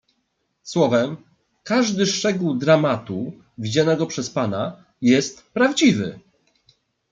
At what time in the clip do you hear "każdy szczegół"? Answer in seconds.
1.63-2.53